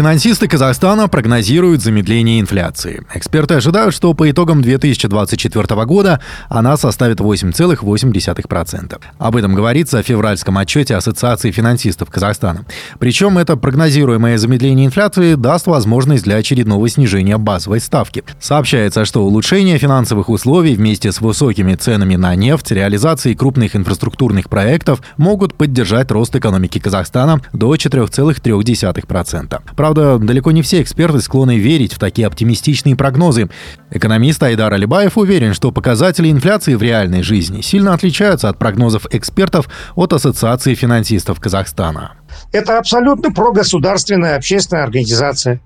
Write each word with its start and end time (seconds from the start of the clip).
Финансисты 0.00 0.48
Казахстана 0.48 1.08
прогнозируют 1.08 1.82
замедление 1.82 2.40
инфляции. 2.40 3.02
Эксперты 3.12 3.52
ожидают, 3.52 3.94
что 3.94 4.14
по 4.14 4.30
итогам 4.30 4.62
2024 4.62 5.84
года 5.84 6.20
она 6.48 6.78
составит 6.78 7.20
8,8%. 7.20 8.98
Об 9.18 9.36
этом 9.36 9.54
говорится 9.54 10.02
в 10.02 10.06
февральском 10.06 10.56
отчете 10.56 10.96
Ассоциации 10.96 11.50
финансистов 11.50 12.08
Казахстана. 12.08 12.64
Причем 12.98 13.36
это 13.36 13.58
прогнозируемое 13.58 14.38
замедление 14.38 14.86
инфляции 14.86 15.34
даст 15.34 15.66
возможность 15.66 16.24
для 16.24 16.36
очередного 16.36 16.88
снижения 16.88 17.36
базовой 17.36 17.80
ставки. 17.80 18.24
Сообщается, 18.40 19.04
что 19.04 19.26
улучшение 19.26 19.76
финансовых 19.76 20.30
условий 20.30 20.76
вместе 20.76 21.12
с 21.12 21.20
высокими 21.20 21.74
ценами 21.74 22.16
на 22.16 22.34
нефть, 22.36 22.70
реализацией 22.70 23.34
крупных 23.34 23.76
инфраструктурных 23.76 24.48
проектов 24.48 25.02
могут 25.18 25.52
поддержать 25.52 26.10
рост 26.10 26.34
экономики 26.34 26.78
Казахстана 26.78 27.42
до 27.52 27.74
4,3%. 27.74 29.60
Правда, 29.92 30.24
далеко 30.24 30.52
не 30.52 30.62
все 30.62 30.82
эксперты 30.82 31.20
склонны 31.20 31.58
верить 31.58 31.94
в 31.94 31.98
такие 31.98 32.28
оптимистичные 32.28 32.94
прогнозы. 32.94 33.50
Экономист 33.90 34.40
Айдар 34.40 34.72
Алибаев 34.72 35.18
уверен, 35.18 35.52
что 35.52 35.72
показатели 35.72 36.30
инфляции 36.30 36.76
в 36.76 36.82
реальной 36.82 37.24
жизни 37.24 37.60
сильно 37.60 37.92
отличаются 37.92 38.48
от 38.48 38.56
прогнозов 38.56 39.06
экспертов 39.10 39.68
от 39.96 40.12
Ассоциации 40.12 40.76
финансистов 40.76 41.40
Казахстана. 41.40 42.12
Это 42.52 42.78
абсолютно 42.78 43.32
прогосударственная 43.32 44.36
общественная 44.36 44.84
организация, 44.84 45.60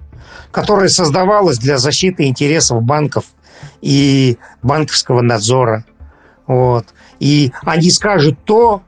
которая 0.50 0.88
создавалась 0.88 1.58
для 1.58 1.76
защиты 1.76 2.24
интересов 2.24 2.82
банков 2.82 3.26
и 3.82 4.38
банковского 4.62 5.20
надзора. 5.20 5.84
Вот. 6.46 6.86
И 7.20 7.52
они 7.66 7.90
скажут 7.90 8.38
то, 8.46 8.80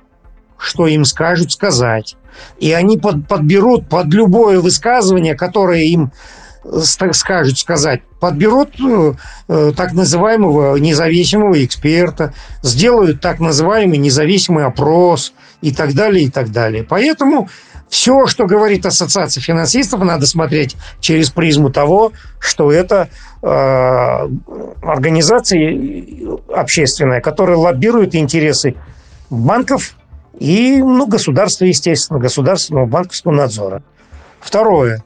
что 0.59 0.87
им 0.87 1.05
скажут 1.05 1.53
сказать. 1.53 2.17
И 2.59 2.73
они 2.73 2.99
под, 2.99 3.27
подберут 3.27 3.89
под 3.89 4.13
любое 4.13 4.61
высказывание, 4.61 5.35
которое 5.35 5.85
им 5.85 6.13
э, 6.65 6.81
скажут 7.13 7.59
сказать, 7.59 8.03
подберут 8.21 8.75
э, 8.81 9.15
э, 9.49 9.73
так 9.77 9.93
называемого 9.93 10.77
независимого 10.77 11.65
эксперта, 11.65 12.35
сделают 12.63 13.21
так 13.21 13.41
называемый 13.41 13.99
независимый 13.99 14.65
опрос 14.65 15.33
и 15.63 15.73
так 15.73 15.95
далее, 15.95 16.25
и 16.25 16.31
так 16.31 16.51
далее. 16.51 16.85
Поэтому 16.85 17.49
все, 17.89 18.27
что 18.27 18.47
говорит 18.47 18.85
Ассоциация 18.85 19.41
финансистов, 19.41 20.01
надо 20.01 20.27
смотреть 20.27 20.77
через 21.01 21.31
призму 21.31 21.71
того, 21.71 22.13
что 22.41 22.73
это 22.73 23.09
э, 23.43 23.47
организация 24.83 25.73
общественная, 26.53 27.21
которая 27.21 27.57
лоббирует 27.57 28.15
интересы 28.15 28.75
банков 29.31 29.95
и 30.39 30.79
ну, 30.79 31.07
государства, 31.07 31.65
естественно, 31.65 32.19
государственного 32.19 32.87
банковского 32.87 33.33
надзора. 33.33 33.83
Второе. 34.41 35.03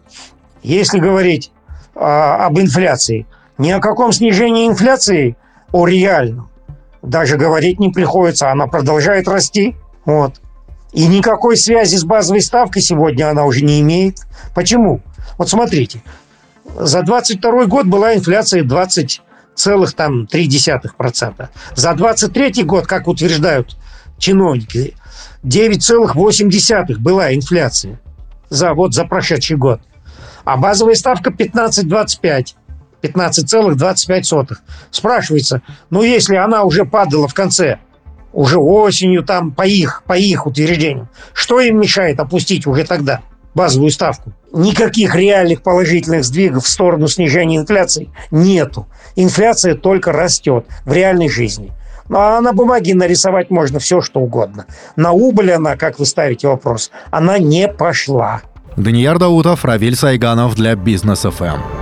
Если 0.62 0.98
говорить 0.98 1.52
а, 1.94 2.46
об 2.46 2.58
инфляции, 2.58 3.26
ни 3.58 3.70
о 3.70 3.80
каком 3.80 4.12
снижении 4.12 4.68
инфляции, 4.68 5.36
о 5.72 5.86
реальном, 5.86 6.50
даже 7.02 7.36
говорить 7.36 7.78
не 7.78 7.90
приходится. 7.90 8.50
Она 8.50 8.66
продолжает 8.66 9.28
расти. 9.28 9.76
Вот. 10.04 10.40
И 10.92 11.06
никакой 11.06 11.56
связи 11.56 11.94
с 11.96 12.02
базовой 12.04 12.42
ставкой 12.42 12.82
сегодня 12.82 13.30
она 13.30 13.44
уже 13.44 13.64
не 13.64 13.80
имеет. 13.80 14.16
Почему? 14.54 15.00
Вот 15.38 15.48
смотрите. 15.48 16.02
За 16.76 17.02
22 17.02 17.66
год 17.66 17.86
была 17.86 18.14
инфляция 18.14 18.64
20,3%. 18.64 21.48
За 21.74 21.94
23 21.94 22.64
год, 22.64 22.86
как 22.86 23.08
утверждают 23.08 23.76
чиновники, 24.20 24.94
9,8 25.42 26.98
была 26.98 27.34
инфляция 27.34 28.00
за, 28.48 28.74
вот, 28.74 28.94
за 28.94 29.04
прошедший 29.04 29.56
год. 29.56 29.80
А 30.44 30.56
базовая 30.56 30.94
ставка 30.94 31.30
15,25. 31.30 32.54
15,25. 33.02 34.56
Спрашивается, 34.90 35.62
ну 35.88 36.02
если 36.02 36.36
она 36.36 36.64
уже 36.64 36.84
падала 36.84 37.26
в 37.26 37.34
конце, 37.34 37.78
уже 38.32 38.58
осенью 38.58 39.24
там 39.24 39.52
по 39.52 39.66
их, 39.66 40.02
по 40.06 40.16
их 40.16 40.46
утверждениям, 40.46 41.08
что 41.32 41.60
им 41.60 41.80
мешает 41.80 42.20
опустить 42.20 42.66
уже 42.66 42.84
тогда 42.84 43.22
базовую 43.54 43.90
ставку? 43.90 44.32
Никаких 44.52 45.14
реальных 45.14 45.62
положительных 45.62 46.24
сдвигов 46.24 46.64
в 46.64 46.68
сторону 46.68 47.08
снижения 47.08 47.56
инфляции 47.56 48.10
нету. 48.30 48.86
Инфляция 49.16 49.74
только 49.74 50.12
растет 50.12 50.66
в 50.84 50.92
реальной 50.92 51.28
жизни. 51.28 51.72
Ну, 52.10 52.18
а 52.18 52.40
на 52.40 52.52
бумаге 52.52 52.94
нарисовать 52.94 53.50
можно 53.50 53.78
все, 53.78 54.00
что 54.00 54.20
угодно. 54.20 54.66
На 54.96 55.12
убыль 55.12 55.52
она, 55.52 55.76
как 55.76 56.00
вы 56.00 56.06
ставите 56.06 56.48
вопрос, 56.48 56.90
она 57.12 57.38
не 57.38 57.68
пошла. 57.68 58.42
Данияр 58.76 59.18
Даутов, 59.18 59.64
Равиль 59.64 59.94
Сайганов 59.94 60.56
для 60.56 60.74
Бизнес 60.74 61.20
ФМ. 61.20 61.79